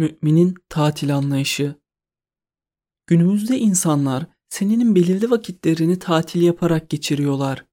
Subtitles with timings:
[0.00, 1.74] Müminin tatil anlayışı
[3.06, 7.66] Günümüzde insanlar senenin belirli vakitlerini tatil yaparak geçiriyorlar.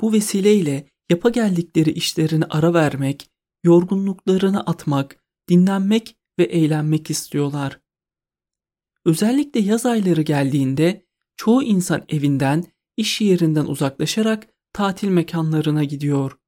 [0.00, 3.30] Bu vesileyle yapa geldikleri işlerini ara vermek,
[3.64, 7.80] yorgunluklarını atmak, dinlenmek ve eğlenmek istiyorlar.
[9.04, 11.06] Özellikle yaz ayları geldiğinde
[11.36, 12.64] çoğu insan evinden,
[12.96, 16.38] iş yerinden uzaklaşarak tatil mekanlarına gidiyor.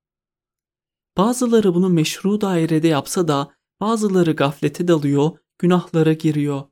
[1.16, 3.54] Bazıları bunu meşru dairede yapsa da
[3.84, 6.62] bazıları gaflete dalıyor, günahlara giriyor.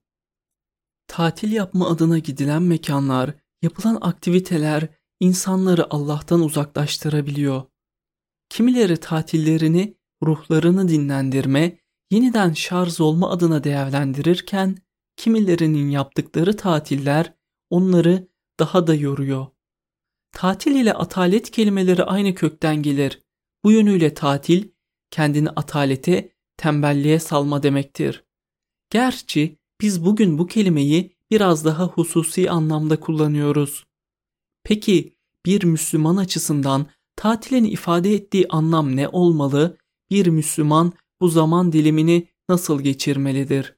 [1.06, 4.88] Tatil yapma adına gidilen mekanlar, yapılan aktiviteler
[5.20, 7.62] insanları Allah'tan uzaklaştırabiliyor.
[8.48, 11.78] Kimileri tatillerini, ruhlarını dinlendirme,
[12.10, 14.78] yeniden şarj olma adına değerlendirirken,
[15.16, 17.34] kimilerinin yaptıkları tatiller
[17.70, 19.46] onları daha da yoruyor.
[20.32, 23.22] Tatil ile atalet kelimeleri aynı kökten gelir.
[23.64, 24.68] Bu yönüyle tatil,
[25.10, 28.24] kendini atalete, tembelliğe salma demektir.
[28.90, 33.86] Gerçi biz bugün bu kelimeyi biraz daha hususi anlamda kullanıyoruz.
[34.64, 36.86] Peki bir Müslüman açısından
[37.16, 39.76] tatilin ifade ettiği anlam ne olmalı?
[40.10, 43.76] Bir Müslüman bu zaman dilimini nasıl geçirmelidir?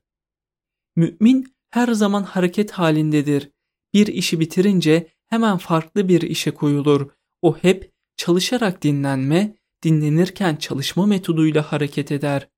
[0.97, 3.51] Mümin her zaman hareket halindedir.
[3.95, 7.11] Bir işi bitirince hemen farklı bir işe koyulur.
[7.43, 12.49] O hep çalışarak dinlenme, dinlenirken çalışma metoduyla hareket eder.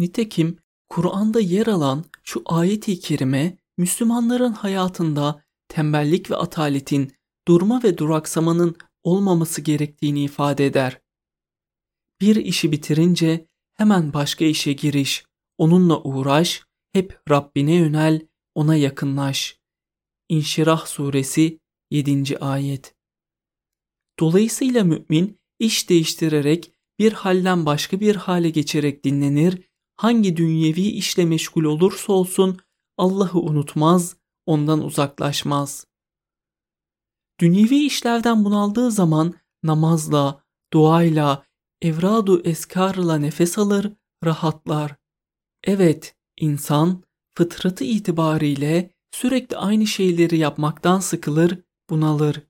[0.00, 7.12] Nitekim Kur'an'da yer alan şu ayet-i kerime Müslümanların hayatında tembellik ve ataletin,
[7.48, 11.00] durma ve duraksamanın olmaması gerektiğini ifade eder.
[12.20, 15.24] Bir işi bitirince hemen başka işe giriş,
[15.58, 19.58] onunla uğraş, hep Rabbine yönel, ona yakınlaş.
[20.28, 21.58] İnşirah suresi
[21.90, 22.38] 7.
[22.38, 22.94] ayet.
[24.20, 29.69] Dolayısıyla mümin iş değiştirerek bir halden başka bir hale geçerek dinlenir,
[30.00, 32.58] hangi dünyevi işle meşgul olursa olsun
[32.98, 35.86] Allah'ı unutmaz, ondan uzaklaşmaz.
[37.40, 41.44] Dünyevi işlerden bunaldığı zaman namazla, duayla,
[41.82, 43.92] evradu eskarla nefes alır,
[44.24, 44.96] rahatlar.
[45.64, 47.02] Evet, insan
[47.34, 51.58] fıtratı itibariyle sürekli aynı şeyleri yapmaktan sıkılır,
[51.90, 52.42] bunalır.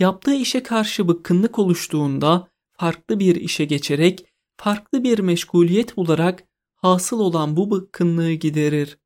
[0.00, 4.26] Yaptığı işe karşı bıkkınlık oluştuğunda farklı bir işe geçerek
[4.56, 6.45] farklı bir meşguliyet bularak
[6.76, 8.98] hasıl olan bu bıkkınlığı giderir.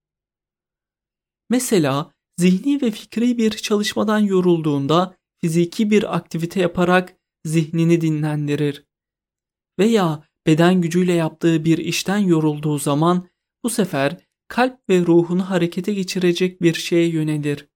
[1.50, 8.84] Mesela zihni ve fikri bir çalışmadan yorulduğunda fiziki bir aktivite yaparak zihnini dinlendirir.
[9.78, 13.28] Veya beden gücüyle yaptığı bir işten yorulduğu zaman
[13.62, 14.16] bu sefer
[14.48, 17.68] kalp ve ruhunu harekete geçirecek bir şeye yönelir.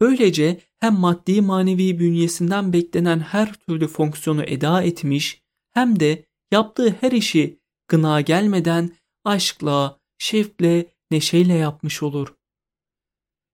[0.00, 7.12] Böylece hem maddi manevi bünyesinden beklenen her türlü fonksiyonu eda etmiş hem de yaptığı her
[7.12, 12.34] işi gına gelmeden aşkla, şevkle, neşeyle yapmış olur.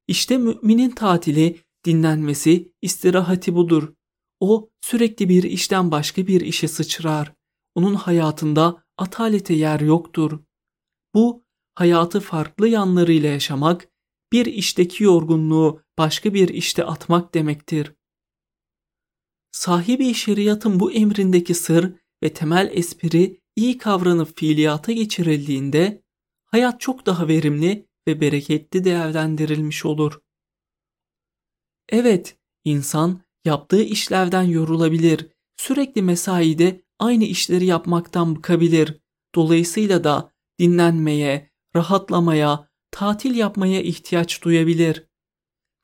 [0.09, 3.93] İşte müminin tatili, dinlenmesi, istirahati budur.
[4.41, 7.33] O sürekli bir işten başka bir işe sıçrar.
[7.75, 10.41] Onun hayatında atalete yer yoktur.
[11.15, 11.45] Bu
[11.75, 13.89] hayatı farklı yanlarıyla yaşamak,
[14.33, 17.95] bir işteki yorgunluğu başka bir işte atmak demektir.
[19.53, 21.93] Sahibi şeriatın bu emrindeki sır
[22.23, 26.03] ve temel espri iyi kavranıp fiiliyata geçirildiğinde
[26.45, 30.21] hayat çok daha verimli ve bereketli değerlendirilmiş olur.
[31.89, 39.01] Evet, insan yaptığı işlerden yorulabilir, sürekli mesaide aynı işleri yapmaktan bıkabilir.
[39.35, 45.07] Dolayısıyla da dinlenmeye, rahatlamaya, tatil yapmaya ihtiyaç duyabilir.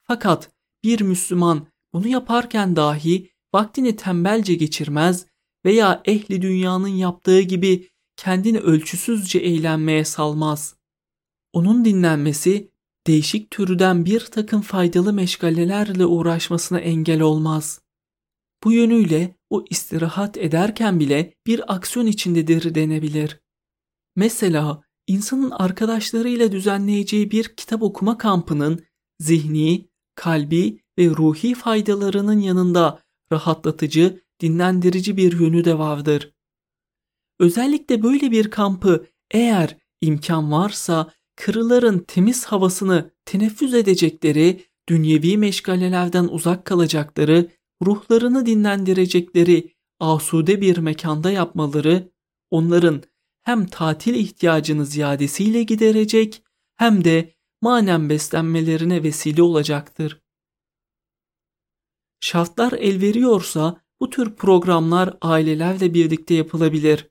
[0.03, 0.51] Fakat
[0.85, 5.27] bir Müslüman bunu yaparken dahi vaktini tembelce geçirmez
[5.65, 10.77] veya ehli dünyanın yaptığı gibi kendini ölçüsüzce eğlenmeye salmaz.
[11.53, 12.71] Onun dinlenmesi
[13.07, 17.81] değişik türden bir takım faydalı meşgalelerle uğraşmasına engel olmaz.
[18.65, 23.41] Bu yönüyle o istirahat ederken bile bir aksiyon içindedir denebilir.
[24.17, 28.85] Mesela insanın arkadaşlarıyla düzenleyeceği bir kitap okuma kampının
[29.21, 33.03] zihni, kalbi ve ruhi faydalarının yanında
[33.33, 36.33] rahatlatıcı, dinlendirici bir yönü de vardır.
[37.41, 46.65] Özellikle böyle bir kampı eğer imkan varsa kırıların temiz havasını teneffüs edecekleri, dünyevi meşgalelerden uzak
[46.65, 47.49] kalacakları,
[47.87, 52.13] ruhlarını dinlendirecekleri asude bir mekanda yapmaları
[52.51, 53.03] onların
[53.43, 56.43] hem tatil ihtiyacını ziyadesiyle giderecek
[56.77, 60.21] hem de manen beslenmelerine vesile olacaktır.
[62.21, 67.11] Şartlar el veriyorsa bu tür programlar ailelerle birlikte yapılabilir.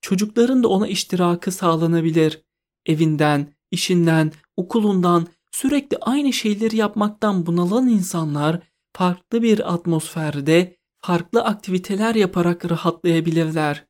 [0.00, 2.42] Çocukların da ona iştirakı sağlanabilir.
[2.86, 8.60] Evinden, işinden, okulundan sürekli aynı şeyleri yapmaktan bunalan insanlar
[8.92, 13.86] farklı bir atmosferde farklı aktiviteler yaparak rahatlayabilirler.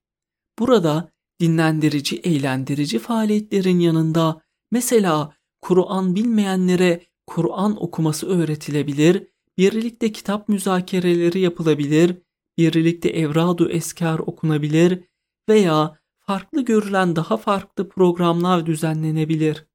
[0.58, 1.08] Burada
[1.40, 4.40] dinlendirici, eğlendirici faaliyetlerin yanında
[4.70, 9.31] mesela Kur'an bilmeyenlere Kur'an okuması öğretilebilir,
[9.62, 12.16] birlikte kitap müzakereleri yapılabilir,
[12.58, 15.00] birlikte evradu eskar okunabilir
[15.48, 19.66] veya farklı görülen daha farklı programlar düzenlenebilir.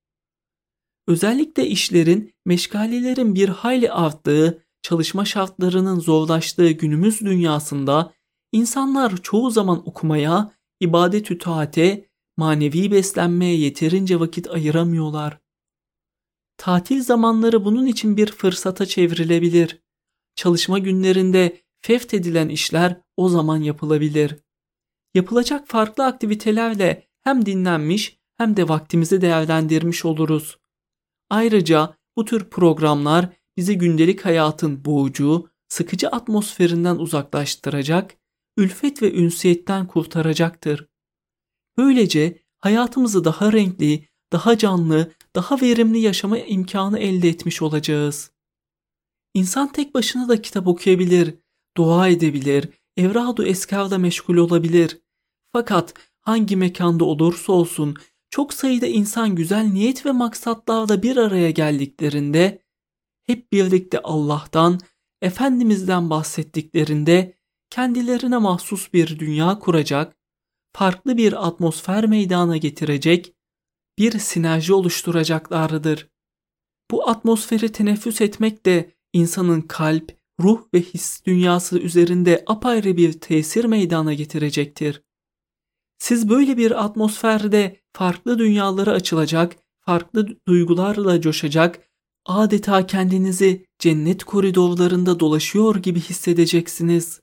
[1.08, 8.14] Özellikle işlerin, meşgalelerin bir hayli arttığı, çalışma şartlarının zorlaştığı günümüz dünyasında
[8.52, 15.40] insanlar çoğu zaman okumaya, ibadet-ü taate, manevi beslenmeye yeterince vakit ayıramıyorlar.
[16.58, 19.82] Tatil zamanları bunun için bir fırsata çevrilebilir.
[20.36, 24.36] Çalışma günlerinde feft edilen işler o zaman yapılabilir.
[25.14, 30.58] Yapılacak farklı aktivitelerle hem dinlenmiş hem de vaktimizi değerlendirmiş oluruz.
[31.30, 38.18] Ayrıca bu tür programlar bizi gündelik hayatın boğucu, sıkıcı atmosferinden uzaklaştıracak,
[38.58, 40.88] ülfet ve ünsiyetten kurtaracaktır.
[41.78, 48.32] Böylece hayatımızı daha renkli, daha canlı, daha verimli yaşama imkanı elde etmiş olacağız.
[49.34, 51.36] İnsan tek başına da kitap okuyabilir,
[51.78, 55.02] dua edebilir, evradu eskarda meşgul olabilir.
[55.54, 57.96] Fakat hangi mekanda olursa olsun
[58.30, 62.62] çok sayıda insan güzel niyet ve maksatlarla bir araya geldiklerinde
[63.26, 64.80] hep birlikte Allah'tan,
[65.22, 67.38] Efendimiz'den bahsettiklerinde
[67.70, 70.18] kendilerine mahsus bir dünya kuracak,
[70.74, 73.34] farklı bir atmosfer meydana getirecek,
[73.98, 76.10] bir sinerji oluşturacaklardır.
[76.92, 83.66] Bu atmosferi teneffüs etmek de insanın kalp, ruh ve his dünyası üzerinde apayrı bir tesir
[83.66, 85.04] meydana getirecektir.
[86.00, 91.90] Siz böyle bir atmosferde farklı dünyalara açılacak, farklı duygularla coşacak,
[92.26, 97.22] adeta kendinizi cennet koridorlarında dolaşıyor gibi hissedeceksiniz.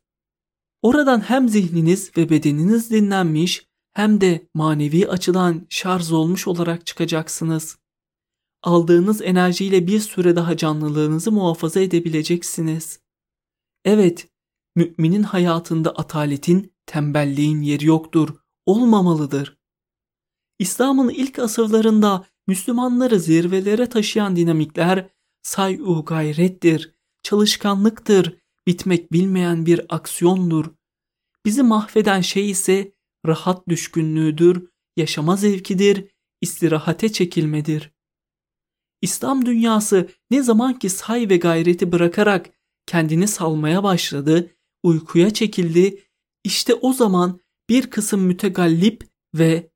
[0.82, 7.78] Oradan hem zihniniz ve bedeniniz dinlenmiş hem de manevi açıdan şarj olmuş olarak çıkacaksınız.
[8.62, 13.00] Aldığınız enerjiyle bir süre daha canlılığınızı muhafaza edebileceksiniz.
[13.84, 14.28] Evet,
[14.76, 18.34] müminin hayatında ataletin, tembelliğin yeri yoktur,
[18.66, 19.58] olmamalıdır.
[20.58, 25.10] İslam'ın ilk asırlarında Müslümanları zirvelere taşıyan dinamikler
[25.42, 30.66] say-u gayrettir, çalışkanlıktır, bitmek bilmeyen bir aksiyondur.
[31.44, 32.93] Bizi mahveden şey ise
[33.26, 36.08] rahat düşkünlüğüdür, yaşama zevkidir,
[36.40, 37.92] istirahate çekilmedir.
[39.02, 42.50] İslam dünyası ne zaman ki say ve gayreti bırakarak
[42.86, 44.50] kendini salmaya başladı,
[44.82, 46.02] uykuya çekildi,
[46.44, 49.70] işte o zaman bir kısım mütegallip ve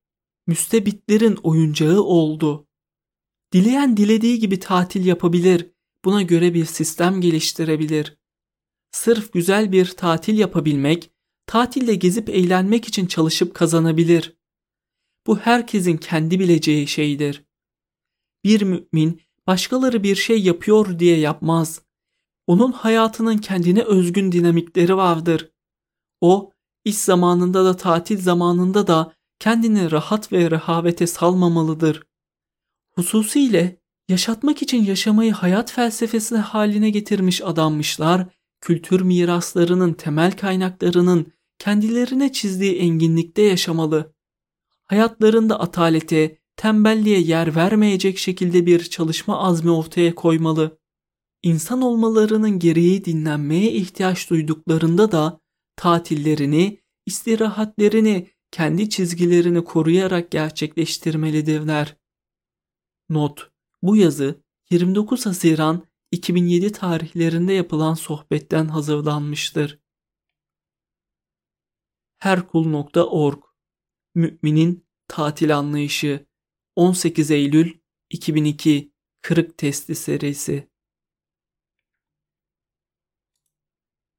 [0.46, 2.68] müstebitlerin oyuncağı oldu.
[3.52, 5.70] Dileyen dilediği gibi tatil yapabilir,
[6.04, 8.18] buna göre bir sistem geliştirebilir.
[8.92, 11.10] Sırf güzel bir tatil yapabilmek,
[11.48, 14.36] tatilde gezip eğlenmek için çalışıp kazanabilir.
[15.26, 17.44] Bu herkesin kendi bileceği şeydir.
[18.44, 21.82] Bir mümin başkaları bir şey yapıyor diye yapmaz.
[22.46, 25.50] Onun hayatının kendine özgün dinamikleri vardır.
[26.20, 26.52] O,
[26.84, 32.06] iş zamanında da tatil zamanında da kendini rahat ve rehavete salmamalıdır.
[32.94, 38.26] Hususiyle yaşatmak için yaşamayı hayat felsefesi haline getirmiş adammışlar,
[38.60, 44.14] kültür miraslarının temel kaynaklarının kendilerine çizdiği enginlikte yaşamalı.
[44.84, 50.78] Hayatlarında atalete, tembelliğe yer vermeyecek şekilde bir çalışma azmi ortaya koymalı.
[51.42, 55.40] İnsan olmalarının gereği dinlenmeye ihtiyaç duyduklarında da
[55.76, 61.96] tatillerini, istirahatlerini kendi çizgilerini koruyarak gerçekleştirmelidirler.
[63.08, 63.50] Not:
[63.82, 69.78] Bu yazı 29 Haziran 2007 tarihlerinde yapılan sohbetten hazırlanmıştır.
[72.18, 73.42] Herkul.org
[74.14, 76.26] Müminin Tatil Anlayışı.
[76.76, 77.72] 18 Eylül
[78.10, 80.68] 2002 Kırık Testi Serisi